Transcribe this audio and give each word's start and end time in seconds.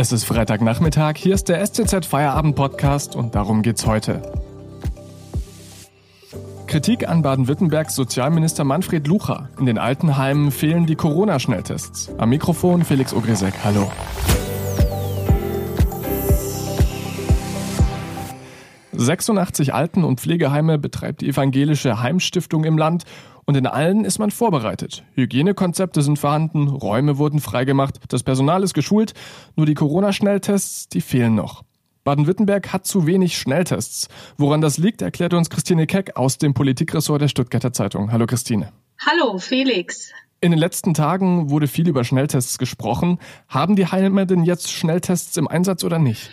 Es 0.00 0.12
ist 0.12 0.24
Freitagnachmittag, 0.24 1.18
hier 1.18 1.34
ist 1.34 1.50
der 1.50 1.60
STZ 1.66 2.06
Feierabend 2.06 2.56
Podcast 2.56 3.14
und 3.14 3.34
darum 3.34 3.60
geht's 3.60 3.84
heute. 3.84 4.22
Kritik 6.66 7.06
an 7.06 7.20
Baden-Württembergs 7.20 7.96
Sozialminister 7.96 8.64
Manfred 8.64 9.06
Lucha. 9.06 9.50
In 9.58 9.66
den 9.66 9.76
Altenheimen 9.76 10.52
fehlen 10.52 10.86
die 10.86 10.94
Corona-Schnelltests. 10.94 12.12
Am 12.16 12.30
Mikrofon 12.30 12.82
Felix 12.82 13.12
Ogrisek. 13.12 13.52
Hallo. 13.62 13.92
86 18.92 19.74
Alten- 19.74 20.04
und 20.04 20.18
Pflegeheime 20.18 20.78
betreibt 20.78 21.20
die 21.20 21.28
evangelische 21.28 22.02
Heimstiftung 22.02 22.64
im 22.64 22.78
Land 22.78 23.04
und 23.50 23.56
in 23.56 23.66
allen 23.66 24.04
ist 24.04 24.20
man 24.20 24.30
vorbereitet. 24.30 25.02
Hygienekonzepte 25.16 26.02
sind 26.02 26.20
vorhanden, 26.20 26.68
Räume 26.68 27.18
wurden 27.18 27.40
freigemacht, 27.40 27.98
das 28.06 28.22
Personal 28.22 28.62
ist 28.62 28.74
geschult, 28.74 29.12
nur 29.56 29.66
die 29.66 29.74
Corona-Schnelltests, 29.74 30.88
die 30.88 31.00
fehlen 31.00 31.34
noch. 31.34 31.64
Baden-Württemberg 32.04 32.72
hat 32.72 32.86
zu 32.86 33.08
wenig 33.08 33.36
Schnelltests. 33.36 34.06
Woran 34.38 34.60
das 34.60 34.78
liegt, 34.78 35.02
erklärt 35.02 35.34
uns 35.34 35.50
Christine 35.50 35.88
Keck 35.88 36.16
aus 36.16 36.38
dem 36.38 36.54
Politikressort 36.54 37.22
der 37.22 37.26
Stuttgarter 37.26 37.72
Zeitung. 37.72 38.12
Hallo 38.12 38.26
Christine. 38.26 38.72
Hallo 39.04 39.38
Felix. 39.38 40.12
In 40.40 40.52
den 40.52 40.60
letzten 40.60 40.94
Tagen 40.94 41.50
wurde 41.50 41.66
viel 41.66 41.88
über 41.88 42.04
Schnelltests 42.04 42.56
gesprochen. 42.56 43.18
Haben 43.48 43.74
die 43.74 43.86
Heime 43.86 44.26
denn 44.26 44.44
jetzt 44.44 44.70
Schnelltests 44.70 45.36
im 45.36 45.48
Einsatz 45.48 45.82
oder 45.82 45.98
nicht? 45.98 46.30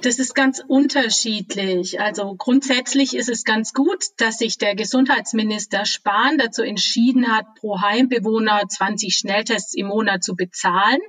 Das 0.00 0.18
ist 0.18 0.34
ganz 0.34 0.62
unterschiedlich. 0.66 2.00
Also 2.00 2.34
grundsätzlich 2.34 3.16
ist 3.16 3.28
es 3.28 3.44
ganz 3.44 3.72
gut, 3.72 4.04
dass 4.18 4.38
sich 4.38 4.58
der 4.58 4.74
Gesundheitsminister 4.74 5.86
Spahn 5.86 6.36
dazu 6.36 6.62
entschieden 6.62 7.28
hat, 7.34 7.54
pro 7.54 7.80
Heimbewohner 7.80 8.62
20 8.68 9.16
Schnelltests 9.16 9.74
im 9.74 9.86
Monat 9.86 10.22
zu 10.22 10.34
bezahlen. 10.34 11.00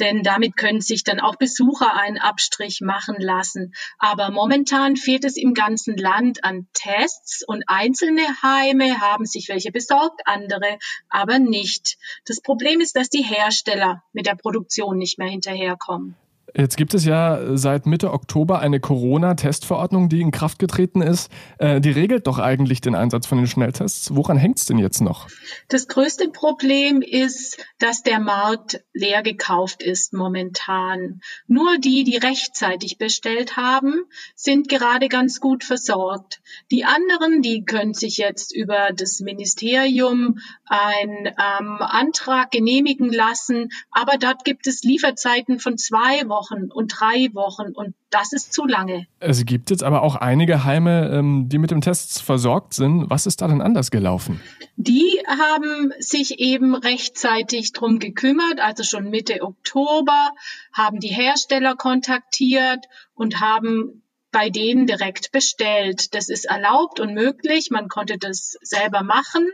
Denn 0.00 0.24
damit 0.24 0.56
können 0.56 0.80
sich 0.80 1.04
dann 1.04 1.20
auch 1.20 1.36
Besucher 1.36 1.94
einen 1.94 2.18
Abstrich 2.18 2.80
machen 2.80 3.16
lassen. 3.20 3.74
Aber 3.98 4.30
momentan 4.30 4.96
fehlt 4.96 5.24
es 5.24 5.36
im 5.36 5.54
ganzen 5.54 5.96
Land 5.96 6.42
an 6.42 6.66
Tests 6.72 7.44
und 7.46 7.64
einzelne 7.68 8.22
Heime 8.42 9.00
haben 9.00 9.26
sich 9.26 9.48
welche 9.48 9.70
besorgt, 9.70 10.22
andere 10.24 10.78
aber 11.08 11.38
nicht. 11.38 11.98
Das 12.26 12.40
Problem 12.40 12.80
ist, 12.80 12.96
dass 12.96 13.10
die 13.10 13.22
Hersteller 13.22 14.02
mit 14.12 14.26
der 14.26 14.34
Produktion 14.34 14.98
nicht 14.98 15.18
mehr 15.18 15.28
hinterherkommen. 15.28 16.16
Jetzt 16.56 16.76
gibt 16.76 16.94
es 16.94 17.04
ja 17.04 17.56
seit 17.56 17.84
Mitte 17.84 18.12
Oktober 18.12 18.60
eine 18.60 18.78
Corona-Testverordnung, 18.78 20.08
die 20.08 20.20
in 20.20 20.30
Kraft 20.30 20.60
getreten 20.60 21.02
ist. 21.02 21.28
Äh, 21.58 21.80
die 21.80 21.90
regelt 21.90 22.28
doch 22.28 22.38
eigentlich 22.38 22.80
den 22.80 22.94
Einsatz 22.94 23.26
von 23.26 23.38
den 23.38 23.48
Schnelltests. 23.48 24.14
Woran 24.14 24.36
hängt 24.36 24.58
es 24.58 24.64
denn 24.64 24.78
jetzt 24.78 25.00
noch? 25.00 25.26
Das 25.68 25.88
größte 25.88 26.28
Problem 26.28 27.02
ist, 27.02 27.58
dass 27.80 28.04
der 28.04 28.20
Markt 28.20 28.84
leer 28.92 29.24
gekauft 29.24 29.82
ist 29.82 30.12
momentan. 30.12 31.20
Nur 31.48 31.78
die, 31.78 32.04
die 32.04 32.18
rechtzeitig 32.18 32.98
bestellt 32.98 33.56
haben, 33.56 34.04
sind 34.36 34.68
gerade 34.68 35.08
ganz 35.08 35.40
gut 35.40 35.64
versorgt. 35.64 36.40
Die 36.70 36.84
anderen, 36.84 37.42
die 37.42 37.64
können 37.64 37.94
sich 37.94 38.16
jetzt 38.16 38.54
über 38.54 38.90
das 38.94 39.18
Ministerium 39.18 40.38
einen 40.66 41.26
ähm, 41.26 41.78
Antrag 41.80 42.52
genehmigen 42.52 43.12
lassen, 43.12 43.70
aber 43.90 44.18
dort 44.18 44.44
gibt 44.44 44.68
es 44.68 44.84
Lieferzeiten 44.84 45.58
von 45.58 45.76
zwei 45.78 46.28
Wochen 46.28 46.43
Wochen 46.44 46.70
und 46.70 46.88
drei 46.88 47.28
Wochen 47.34 47.72
und 47.72 47.94
das 48.10 48.32
ist 48.32 48.52
zu 48.52 48.66
lange. 48.66 49.06
Es 49.20 49.44
gibt 49.44 49.70
jetzt 49.70 49.82
aber 49.82 50.02
auch 50.02 50.16
einige 50.16 50.64
Heime, 50.64 51.10
ähm, 51.10 51.48
die 51.48 51.58
mit 51.58 51.70
dem 51.70 51.80
Test 51.80 52.22
versorgt 52.22 52.74
sind. 52.74 53.08
Was 53.10 53.26
ist 53.26 53.40
da 53.40 53.48
denn 53.48 53.60
anders 53.60 53.90
gelaufen? 53.90 54.40
Die 54.76 55.20
haben 55.26 55.92
sich 55.98 56.38
eben 56.38 56.74
rechtzeitig 56.74 57.72
drum 57.72 57.98
gekümmert, 57.98 58.60
also 58.60 58.82
schon 58.82 59.10
Mitte 59.10 59.42
Oktober, 59.42 60.30
haben 60.72 61.00
die 61.00 61.08
Hersteller 61.08 61.76
kontaktiert 61.76 62.86
und 63.14 63.40
haben 63.40 64.02
bei 64.34 64.50
denen 64.50 64.88
direkt 64.88 65.30
bestellt. 65.30 66.12
Das 66.12 66.28
ist 66.28 66.44
erlaubt 66.44 66.98
und 66.98 67.14
möglich. 67.14 67.68
Man 67.70 67.88
konnte 67.88 68.18
das 68.18 68.56
selber 68.62 69.04
machen. 69.04 69.48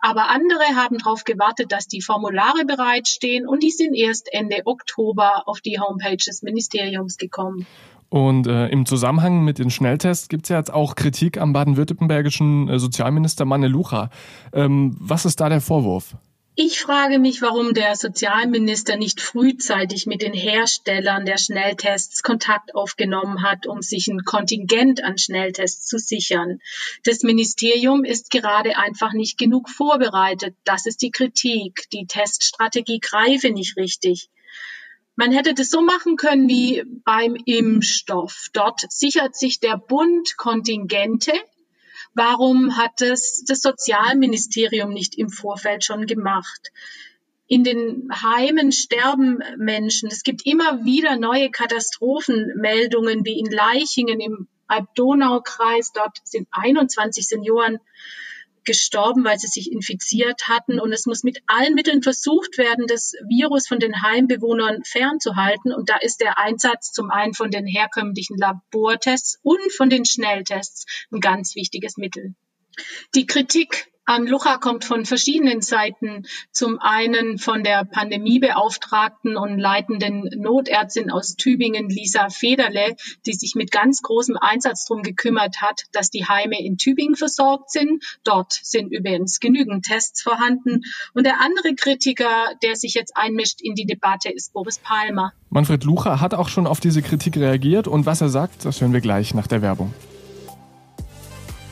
Aber 0.00 0.28
andere 0.28 0.76
haben 0.76 0.98
darauf 0.98 1.24
gewartet, 1.24 1.72
dass 1.72 1.88
die 1.88 2.02
Formulare 2.02 2.66
bereitstehen 2.66 3.48
und 3.48 3.62
die 3.62 3.70
sind 3.70 3.94
erst 3.94 4.28
Ende 4.30 4.66
Oktober 4.66 5.48
auf 5.48 5.62
die 5.62 5.80
Homepage 5.80 6.16
des 6.16 6.42
Ministeriums 6.42 7.16
gekommen. 7.16 7.66
Und 8.10 8.46
äh, 8.46 8.68
im 8.68 8.84
Zusammenhang 8.84 9.44
mit 9.44 9.58
den 9.58 9.70
Schnelltests 9.70 10.28
gibt 10.28 10.44
es 10.44 10.50
ja 10.50 10.58
jetzt 10.58 10.72
auch 10.72 10.94
Kritik 10.94 11.40
am 11.40 11.54
baden-württembergischen 11.54 12.68
äh, 12.68 12.78
Sozialminister 12.78 13.46
Manne 13.46 13.68
Lucha. 13.68 14.10
Ähm, 14.52 14.94
was 15.00 15.24
ist 15.24 15.40
da 15.40 15.48
der 15.48 15.62
Vorwurf? 15.62 16.16
Ich 16.60 16.80
frage 16.80 17.20
mich, 17.20 17.40
warum 17.40 17.72
der 17.72 17.94
Sozialminister 17.94 18.96
nicht 18.96 19.20
frühzeitig 19.20 20.06
mit 20.06 20.22
den 20.22 20.32
Herstellern 20.32 21.24
der 21.24 21.38
Schnelltests 21.38 22.24
Kontakt 22.24 22.74
aufgenommen 22.74 23.44
hat, 23.44 23.68
um 23.68 23.80
sich 23.80 24.08
ein 24.08 24.24
Kontingent 24.24 25.04
an 25.04 25.18
Schnelltests 25.18 25.86
zu 25.86 25.98
sichern. 25.98 26.58
Das 27.04 27.22
Ministerium 27.22 28.02
ist 28.02 28.32
gerade 28.32 28.76
einfach 28.76 29.12
nicht 29.12 29.38
genug 29.38 29.70
vorbereitet. 29.70 30.56
Das 30.64 30.86
ist 30.86 31.00
die 31.00 31.12
Kritik. 31.12 31.88
Die 31.92 32.06
Teststrategie 32.08 32.98
greife 32.98 33.50
nicht 33.50 33.76
richtig. 33.76 34.28
Man 35.14 35.30
hätte 35.30 35.54
das 35.54 35.70
so 35.70 35.80
machen 35.80 36.16
können 36.16 36.48
wie 36.48 36.82
beim 37.04 37.36
Impfstoff. 37.36 38.48
Dort 38.52 38.80
sichert 38.90 39.36
sich 39.36 39.60
der 39.60 39.76
Bund 39.76 40.36
Kontingente 40.36 41.34
Warum 42.18 42.76
hat 42.76 43.00
es 43.00 43.44
das 43.46 43.60
Sozialministerium 43.60 44.92
nicht 44.92 45.16
im 45.16 45.28
Vorfeld 45.28 45.84
schon 45.84 46.04
gemacht? 46.04 46.72
In 47.46 47.62
den 47.62 48.08
Heimen 48.12 48.72
sterben 48.72 49.38
Menschen. 49.56 50.08
Es 50.08 50.24
gibt 50.24 50.44
immer 50.44 50.84
wieder 50.84 51.16
neue 51.16 51.48
Katastrophenmeldungen, 51.52 53.24
wie 53.24 53.38
in 53.38 53.46
Leichingen 53.46 54.18
im 54.18 54.48
Alb-Donau-Kreis. 54.66 55.92
Dort 55.92 56.18
sind 56.24 56.48
21 56.50 57.24
Senioren 57.24 57.78
gestorben, 58.68 59.24
weil 59.24 59.38
sie 59.38 59.48
sich 59.48 59.72
infiziert 59.72 60.46
hatten. 60.46 60.78
Und 60.78 60.92
es 60.92 61.06
muss 61.06 61.24
mit 61.24 61.38
allen 61.46 61.74
Mitteln 61.74 62.02
versucht 62.02 62.58
werden, 62.58 62.86
das 62.86 63.14
Virus 63.26 63.66
von 63.66 63.78
den 63.78 64.02
Heimbewohnern 64.02 64.84
fernzuhalten. 64.84 65.72
Und 65.72 65.88
da 65.88 65.96
ist 65.96 66.20
der 66.20 66.38
Einsatz 66.38 66.92
zum 66.92 67.10
einen 67.10 67.32
von 67.32 67.50
den 67.50 67.66
herkömmlichen 67.66 68.36
Labortests 68.36 69.38
und 69.42 69.72
von 69.72 69.88
den 69.88 70.04
Schnelltests 70.04 70.84
ein 71.10 71.20
ganz 71.20 71.56
wichtiges 71.56 71.96
Mittel. 71.96 72.34
Die 73.14 73.26
Kritik 73.26 73.88
an 74.08 74.26
Lucha 74.26 74.56
kommt 74.56 74.86
von 74.86 75.04
verschiedenen 75.04 75.60
Seiten. 75.60 76.24
Zum 76.50 76.78
einen 76.80 77.36
von 77.36 77.62
der 77.62 77.84
Pandemiebeauftragten 77.84 79.36
und 79.36 79.58
leitenden 79.58 80.30
Notärztin 80.40 81.10
aus 81.10 81.36
Tübingen, 81.36 81.90
Lisa 81.90 82.30
Federle, 82.30 82.96
die 83.26 83.34
sich 83.34 83.54
mit 83.54 83.70
ganz 83.70 84.00
großem 84.00 84.38
Einsatz 84.38 84.86
darum 84.86 85.02
gekümmert 85.02 85.60
hat, 85.60 85.82
dass 85.92 86.08
die 86.08 86.24
Heime 86.24 86.58
in 86.58 86.78
Tübingen 86.78 87.16
versorgt 87.16 87.70
sind. 87.70 88.02
Dort 88.24 88.58
sind 88.62 88.92
übrigens 88.92 89.40
genügend 89.40 89.84
Tests 89.84 90.22
vorhanden. 90.22 90.84
Und 91.12 91.26
der 91.26 91.42
andere 91.42 91.74
Kritiker, 91.74 92.54
der 92.62 92.76
sich 92.76 92.94
jetzt 92.94 93.14
einmischt 93.14 93.60
in 93.60 93.74
die 93.74 93.84
Debatte, 93.84 94.30
ist 94.30 94.54
Boris 94.54 94.78
Palmer. 94.78 95.34
Manfred 95.50 95.84
Lucha 95.84 96.18
hat 96.18 96.32
auch 96.32 96.48
schon 96.48 96.66
auf 96.66 96.80
diese 96.80 97.02
Kritik 97.02 97.36
reagiert 97.36 97.86
und 97.86 98.06
was 98.06 98.22
er 98.22 98.30
sagt, 98.30 98.64
das 98.64 98.80
hören 98.80 98.94
wir 98.94 99.02
gleich 99.02 99.34
nach 99.34 99.46
der 99.46 99.60
Werbung. 99.60 99.92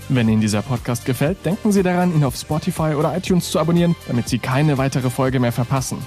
Wenn 0.08 0.28
Ihnen 0.28 0.40
dieser 0.40 0.62
Podcast 0.62 1.04
gefällt, 1.04 1.44
denken 1.44 1.72
Sie 1.72 1.82
daran, 1.82 2.14
ihn 2.14 2.22
auf 2.22 2.36
Spotify 2.36 2.94
oder 2.94 3.16
iTunes 3.16 3.50
zu 3.50 3.58
abonnieren, 3.58 3.96
damit 4.06 4.28
Sie 4.28 4.38
keine 4.38 4.78
weitere 4.78 5.10
Folge 5.10 5.40
mehr 5.40 5.52
verpassen. 5.52 5.98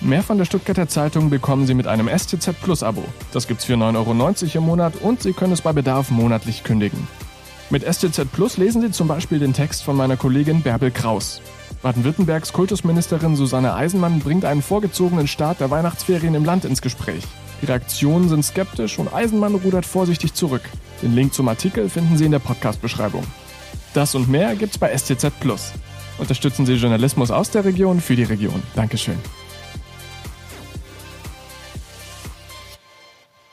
Mehr 0.00 0.22
von 0.22 0.38
der 0.38 0.44
Stuttgarter 0.44 0.88
Zeitung 0.88 1.30
bekommen 1.30 1.66
Sie 1.66 1.74
mit 1.74 1.86
einem 1.86 2.08
STZ 2.08 2.54
Plus 2.62 2.82
Abo. 2.82 3.04
Das 3.32 3.48
gibt's 3.48 3.64
für 3.64 3.74
9,90 3.74 4.54
Euro 4.54 4.58
im 4.58 4.64
Monat 4.64 4.94
und 5.02 5.20
Sie 5.20 5.32
können 5.32 5.52
es 5.52 5.62
bei 5.62 5.72
Bedarf 5.72 6.10
monatlich 6.10 6.62
kündigen. 6.62 7.08
Mit 7.70 7.82
STZ 7.82 8.30
Plus 8.32 8.56
lesen 8.56 8.82
Sie 8.82 8.92
zum 8.92 9.08
Beispiel 9.08 9.40
den 9.40 9.52
Text 9.52 9.82
von 9.82 9.96
meiner 9.96 10.16
Kollegin 10.16 10.62
Bärbel 10.62 10.92
Kraus. 10.92 11.42
Baden-Württembergs 11.82 12.52
Kultusministerin 12.52 13.36
Susanne 13.36 13.74
Eisenmann 13.74 14.20
bringt 14.20 14.44
einen 14.44 14.62
vorgezogenen 14.62 15.26
Start 15.26 15.60
der 15.60 15.70
Weihnachtsferien 15.70 16.34
im 16.34 16.44
Land 16.44 16.64
ins 16.64 16.82
Gespräch. 16.82 17.24
Die 17.60 17.66
Reaktionen 17.66 18.28
sind 18.28 18.44
skeptisch 18.44 18.98
und 18.98 19.12
Eisenmann 19.12 19.54
rudert 19.54 19.84
vorsichtig 19.84 20.34
zurück. 20.34 20.62
Den 21.02 21.14
Link 21.14 21.34
zum 21.34 21.48
Artikel 21.48 21.88
finden 21.88 22.16
Sie 22.16 22.24
in 22.24 22.32
der 22.32 22.38
Podcast-Beschreibung. 22.38 23.24
Das 23.92 24.14
und 24.14 24.28
mehr 24.28 24.54
gibt's 24.56 24.78
bei 24.78 24.96
STZ 24.96 25.30
Plus. 25.40 25.72
Unterstützen 26.18 26.66
Sie 26.66 26.74
Journalismus 26.74 27.30
aus 27.30 27.50
der 27.50 27.64
Region 27.64 28.00
für 28.00 28.16
die 28.16 28.24
Region. 28.24 28.62
Dankeschön. 28.74 29.18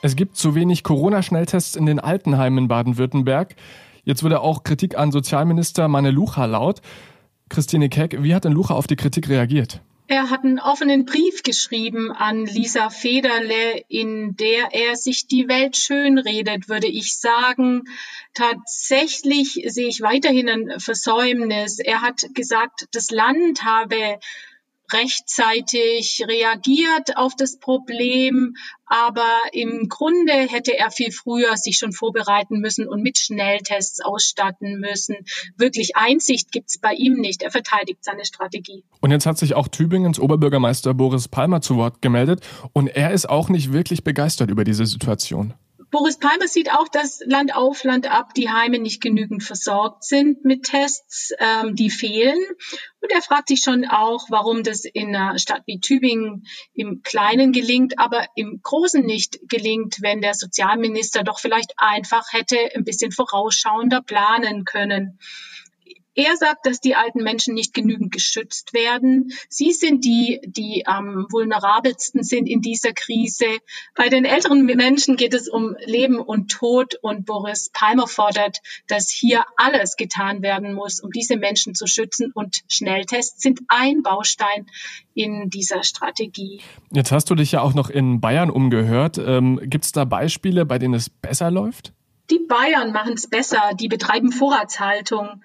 Es 0.00 0.14
gibt 0.14 0.36
zu 0.36 0.54
wenig 0.54 0.84
Corona-Schnelltests 0.84 1.74
in 1.74 1.84
den 1.84 1.98
Altenheimen 1.98 2.64
in 2.64 2.68
Baden-Württemberg. 2.68 3.56
Jetzt 4.04 4.22
wurde 4.22 4.40
auch 4.40 4.62
Kritik 4.62 4.96
an 4.96 5.10
Sozialminister 5.10 5.88
Manne 5.88 6.12
Lucha 6.12 6.44
laut. 6.44 6.80
Christine 7.48 7.88
Keck, 7.88 8.22
wie 8.22 8.34
hat 8.34 8.44
denn 8.44 8.52
Lucha 8.52 8.74
auf 8.74 8.86
die 8.86 8.96
Kritik 8.96 9.28
reagiert? 9.28 9.80
Er 10.10 10.30
hat 10.30 10.42
einen 10.42 10.58
offenen 10.58 11.04
Brief 11.04 11.42
geschrieben 11.42 12.10
an 12.10 12.46
Lisa 12.46 12.88
Federle, 12.88 13.84
in 13.88 14.36
der 14.36 14.70
er 14.72 14.96
sich 14.96 15.26
die 15.26 15.48
Welt 15.48 15.76
schönredet, 15.76 16.70
würde 16.70 16.86
ich 16.86 17.18
sagen. 17.18 17.84
Tatsächlich 18.32 19.60
sehe 19.66 19.88
ich 19.88 20.00
weiterhin 20.00 20.48
ein 20.48 20.80
Versäumnis. 20.80 21.78
Er 21.78 22.00
hat 22.00 22.22
gesagt, 22.32 22.88
das 22.92 23.10
Land 23.10 23.64
habe 23.64 24.18
rechtzeitig 24.92 26.22
reagiert 26.26 27.16
auf 27.16 27.34
das 27.36 27.58
Problem, 27.58 28.54
aber 28.86 29.28
im 29.52 29.88
Grunde 29.88 30.32
hätte 30.32 30.76
er 30.76 30.90
viel 30.90 31.12
früher 31.12 31.56
sich 31.56 31.76
schon 31.76 31.92
vorbereiten 31.92 32.60
müssen 32.60 32.88
und 32.88 33.02
mit 33.02 33.18
Schnelltests 33.18 34.00
ausstatten 34.00 34.80
müssen. 34.80 35.16
Wirklich 35.56 35.96
Einsicht 35.96 36.52
gibt's 36.52 36.78
bei 36.78 36.92
ihm 36.94 37.14
nicht. 37.14 37.42
Er 37.42 37.50
verteidigt 37.50 38.02
seine 38.02 38.24
Strategie. 38.24 38.84
Und 39.00 39.10
jetzt 39.10 39.26
hat 39.26 39.38
sich 39.38 39.54
auch 39.54 39.68
Tübingens 39.68 40.18
Oberbürgermeister 40.18 40.94
Boris 40.94 41.28
Palmer 41.28 41.60
zu 41.60 41.76
Wort 41.76 42.00
gemeldet 42.00 42.46
und 42.72 42.88
er 42.88 43.12
ist 43.12 43.28
auch 43.28 43.48
nicht 43.48 43.72
wirklich 43.72 44.04
begeistert 44.04 44.50
über 44.50 44.64
diese 44.64 44.86
Situation. 44.86 45.54
Boris 45.90 46.18
Palmer 46.18 46.48
sieht 46.48 46.70
auch, 46.70 46.88
dass 46.88 47.20
Land 47.24 47.54
auf, 47.54 47.82
Land 47.82 48.10
ab 48.10 48.34
die 48.34 48.50
Heime 48.50 48.78
nicht 48.78 49.00
genügend 49.00 49.42
versorgt 49.42 50.04
sind 50.04 50.44
mit 50.44 50.64
Tests, 50.64 51.32
ähm, 51.38 51.74
die 51.76 51.88
fehlen. 51.88 52.38
Und 53.00 53.10
er 53.10 53.22
fragt 53.22 53.48
sich 53.48 53.60
schon 53.60 53.86
auch, 53.86 54.26
warum 54.28 54.62
das 54.62 54.84
in 54.84 55.16
einer 55.16 55.38
Stadt 55.38 55.62
wie 55.66 55.80
Tübingen 55.80 56.46
im 56.74 57.02
Kleinen 57.02 57.52
gelingt, 57.52 57.98
aber 57.98 58.26
im 58.34 58.60
Großen 58.62 59.04
nicht 59.04 59.38
gelingt, 59.48 59.96
wenn 60.02 60.20
der 60.20 60.34
Sozialminister 60.34 61.22
doch 61.22 61.38
vielleicht 61.38 61.72
einfach 61.78 62.32
hätte 62.32 62.58
ein 62.74 62.84
bisschen 62.84 63.10
vorausschauender 63.10 64.02
planen 64.02 64.64
können. 64.64 65.18
Er 66.18 66.36
sagt, 66.36 66.66
dass 66.66 66.80
die 66.80 66.96
alten 66.96 67.22
Menschen 67.22 67.54
nicht 67.54 67.72
genügend 67.72 68.10
geschützt 68.10 68.74
werden. 68.74 69.30
Sie 69.48 69.70
sind 69.70 70.04
die, 70.04 70.40
die 70.44 70.84
am 70.84 71.28
vulnerabelsten 71.30 72.24
sind 72.24 72.48
in 72.48 72.60
dieser 72.60 72.92
Krise. 72.92 73.46
Bei 73.94 74.08
den 74.08 74.24
älteren 74.24 74.66
Menschen 74.66 75.14
geht 75.14 75.32
es 75.32 75.48
um 75.48 75.76
Leben 75.86 76.18
und 76.18 76.50
Tod 76.50 76.96
und 77.02 77.24
Boris 77.24 77.70
Palmer 77.72 78.08
fordert, 78.08 78.58
dass 78.88 79.08
hier 79.08 79.44
alles 79.56 79.94
getan 79.94 80.42
werden 80.42 80.74
muss, 80.74 80.98
um 80.98 81.12
diese 81.12 81.36
Menschen 81.36 81.76
zu 81.76 81.86
schützen 81.86 82.32
und 82.34 82.64
Schnelltests 82.66 83.40
sind 83.40 83.60
ein 83.68 84.02
Baustein 84.02 84.66
in 85.14 85.50
dieser 85.50 85.84
Strategie. 85.84 86.62
Jetzt 86.90 87.12
hast 87.12 87.30
du 87.30 87.36
dich 87.36 87.52
ja 87.52 87.60
auch 87.60 87.74
noch 87.74 87.90
in 87.90 88.20
Bayern 88.20 88.50
umgehört. 88.50 89.18
Ähm, 89.18 89.60
Gibt 89.62 89.84
es 89.84 89.92
da 89.92 90.04
Beispiele, 90.04 90.66
bei 90.66 90.80
denen 90.80 90.94
es 90.94 91.10
besser 91.10 91.52
läuft? 91.52 91.92
Die 92.28 92.40
Bayern 92.40 92.90
machen 92.90 93.12
es 93.12 93.28
besser. 93.28 93.70
Die 93.78 93.86
betreiben 93.86 94.32
Vorratshaltung. 94.32 95.44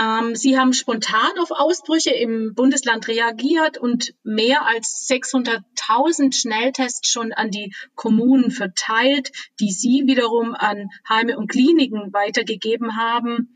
Ähm, 0.00 0.34
sie 0.34 0.58
haben 0.58 0.72
spontan 0.72 1.38
auf 1.40 1.50
Ausbrüche 1.50 2.10
im 2.10 2.54
Bundesland 2.54 3.06
reagiert 3.06 3.76
und 3.76 4.14
mehr 4.22 4.64
als 4.64 5.06
600.000 5.10 6.34
Schnelltests 6.34 7.10
schon 7.10 7.32
an 7.32 7.50
die 7.50 7.74
Kommunen 7.96 8.50
verteilt, 8.50 9.30
die 9.60 9.70
sie 9.70 10.04
wiederum 10.06 10.54
an 10.54 10.88
Heime 11.06 11.36
und 11.36 11.48
Kliniken 11.50 12.14
weitergegeben 12.14 12.96
haben. 12.96 13.54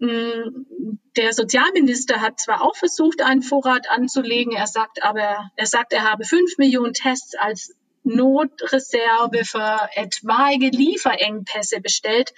Mm, 0.00 0.96
der 1.16 1.32
Sozialminister 1.32 2.20
hat 2.20 2.40
zwar 2.40 2.62
auch 2.62 2.74
versucht, 2.74 3.22
einen 3.22 3.42
Vorrat 3.42 3.88
anzulegen, 3.88 4.54
er 4.54 4.66
sagt 4.66 5.04
aber, 5.04 5.50
er 5.54 5.66
sagt, 5.66 5.92
er 5.92 6.02
habe 6.02 6.24
fünf 6.24 6.58
Millionen 6.58 6.94
Tests 6.94 7.36
als 7.36 7.76
Notreserve 8.06 9.44
für 9.44 9.88
etwaige 9.94 10.68
Lieferengpässe 10.68 11.80
bestellt. 11.80 12.32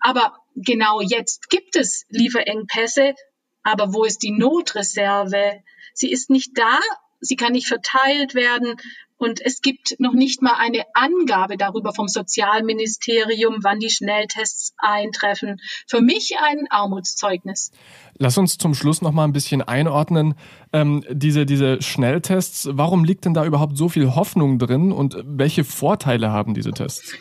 Aber 0.00 0.36
genau 0.54 1.00
jetzt 1.00 1.48
gibt 1.48 1.76
es 1.76 2.04
Lieferengpässe. 2.08 3.14
Aber 3.62 3.94
wo 3.94 4.04
ist 4.04 4.22
die 4.22 4.32
Notreserve? 4.32 5.62
Sie 5.94 6.10
ist 6.10 6.28
nicht 6.30 6.58
da, 6.58 6.78
sie 7.20 7.36
kann 7.36 7.52
nicht 7.52 7.68
verteilt 7.68 8.34
werden. 8.34 8.76
Und 9.18 9.40
es 9.40 9.62
gibt 9.62 9.96
noch 9.98 10.12
nicht 10.12 10.42
mal 10.42 10.54
eine 10.58 10.84
Angabe 10.92 11.56
darüber 11.56 11.94
vom 11.94 12.06
Sozialministerium, 12.06 13.58
wann 13.62 13.80
die 13.80 13.90
Schnelltests 13.90 14.74
eintreffen. 14.76 15.60
Für 15.86 16.02
mich 16.02 16.34
ein 16.38 16.66
Armutszeugnis. 16.70 17.70
Lass 18.18 18.36
uns 18.36 18.58
zum 18.58 18.74
Schluss 18.74 19.00
noch 19.00 19.12
mal 19.12 19.24
ein 19.24 19.32
bisschen 19.32 19.62
einordnen. 19.62 20.34
Ähm, 20.72 21.02
diese, 21.10 21.46
diese 21.46 21.80
Schnelltests, 21.80 22.68
warum 22.72 23.04
liegt 23.04 23.24
denn 23.24 23.34
da 23.34 23.44
überhaupt 23.46 23.78
so 23.78 23.88
viel 23.88 24.14
Hoffnung 24.14 24.58
drin 24.58 24.92
und 24.92 25.16
welche 25.24 25.64
Vorteile 25.64 26.30
haben 26.30 26.52
diese 26.52 26.72
Tests? 26.72 27.14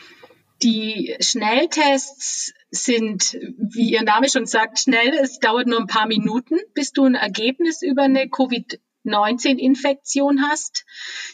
Die 0.64 1.16
Schnelltests 1.20 2.54
sind, 2.72 3.38
wie 3.58 3.92
Ihr 3.92 4.04
Name 4.04 4.30
schon 4.30 4.46
sagt, 4.46 4.80
schnell. 4.80 5.10
Es 5.22 5.40
dauert 5.40 5.68
nur 5.68 5.80
ein 5.80 5.88
paar 5.88 6.08
Minuten, 6.08 6.56
bis 6.74 6.92
du 6.92 7.06
ein 7.06 7.16
Ergebnis 7.16 7.82
über 7.82 8.04
eine 8.04 8.30
Covid 8.30 8.80
19-Infektion 9.06 10.42
hast. 10.50 10.86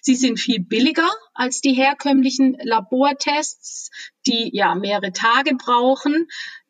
Sie 0.02 0.16
sind 0.16 0.40
viel 0.40 0.64
billiger 0.64 1.10
als 1.34 1.62
die 1.62 1.74
herkömmlichen 1.74 2.58
Labortests, 2.64 3.90
die 4.28 4.52
ja 4.54 4.76
mehrere 4.76 5.12
Tage 5.12 5.56
brauchen. 5.56 6.28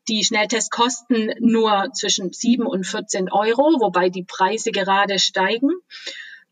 Die 0.08 0.24
Schnelltests 0.24 0.70
kosten 0.70 1.32
nur 1.40 1.90
zwischen 1.94 2.32
7 2.32 2.66
und 2.66 2.86
14 2.86 3.32
Euro, 3.32 3.80
wobei 3.80 4.10
die 4.10 4.24
Preise 4.24 4.72
gerade 4.72 5.20
steigen. 5.20 5.70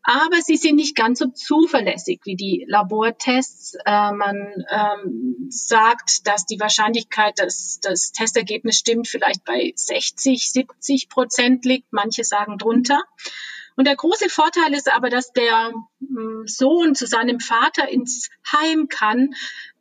Aber 0.02 0.40
sie 0.40 0.56
sind 0.56 0.76
nicht 0.76 0.96
ganz 0.96 1.18
so 1.18 1.26
zuverlässig 1.26 2.20
wie 2.24 2.34
die 2.34 2.64
Labortests. 2.68 3.76
Äh, 3.84 4.12
man 4.12 4.64
ähm, 4.70 5.46
sagt, 5.50 6.26
dass 6.26 6.46
die 6.46 6.58
Wahrscheinlichkeit, 6.58 7.38
dass 7.38 7.80
das 7.82 8.12
Testergebnis 8.12 8.78
stimmt, 8.78 9.08
vielleicht 9.08 9.44
bei 9.44 9.72
60, 9.74 10.50
70 10.50 11.08
Prozent 11.10 11.64
liegt. 11.66 11.92
Manche 11.92 12.24
sagen 12.24 12.56
drunter. 12.56 13.02
Und 13.80 13.86
der 13.86 13.96
große 13.96 14.28
Vorteil 14.28 14.74
ist 14.74 14.92
aber, 14.92 15.08
dass 15.08 15.32
der 15.32 15.72
hm, 16.00 16.42
Sohn 16.44 16.94
zu 16.94 17.06
seinem 17.06 17.40
Vater 17.40 17.88
ins 17.88 18.28
Heim 18.52 18.88
kann 18.88 19.30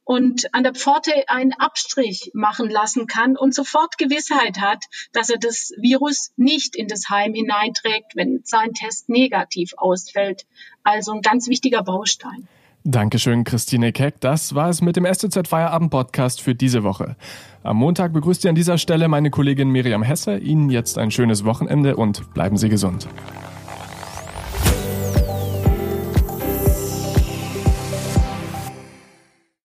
und 0.06 0.54
an 0.54 0.64
der 0.64 0.74
Pforte 0.74 1.12
einen 1.28 1.52
Abstrich 1.52 2.32
machen 2.34 2.70
lassen 2.70 3.08
kann 3.08 3.36
und 3.36 3.54
sofort 3.54 3.98
Gewissheit 3.98 4.62
hat, 4.62 4.86
dass 5.12 5.30
er 5.30 5.38
das 5.38 5.74
Virus 5.82 6.32
nicht 6.38 6.78
in 6.78 6.88
das 6.88 7.10
Heim 7.10 7.34
hineinträgt, 7.34 8.16
wenn 8.16 8.40
sein 8.46 8.72
Test 8.72 9.10
negativ 9.10 9.74
ausfällt. 9.76 10.46
Also 10.86 11.12
ein 11.12 11.22
ganz 11.22 11.50
wichtiger 11.50 11.84
Baustein. 11.84 12.48
Dankeschön, 12.86 13.44
Christine 13.44 13.92
Keck. 13.92 14.22
Das 14.22 14.56
war 14.56 14.70
es 14.70 14.82
mit 14.82 14.96
dem 14.96 15.06
STZ 15.06 15.46
Feierabend 15.46 15.92
Podcast 15.92 16.40
für 16.40 16.56
diese 16.56 16.84
Woche. 16.84 17.18
Am 17.64 17.76
Montag 17.76 18.14
begrüßt 18.14 18.46
ihr 18.46 18.50
an 18.50 18.56
dieser 18.56 18.78
Stelle 18.78 19.10
meine 19.10 19.30
Kollegin 19.30 19.68
Miriam 19.68 20.04
Hesse. 20.04 20.38
Ihnen 20.38 20.70
jetzt 20.70 20.98
ein 20.98 21.12
schönes 21.12 21.44
Wochenende 21.44 21.98
und 21.98 22.34
bleiben 22.34 22.56
Sie 22.56 22.70
gesund. 22.70 23.10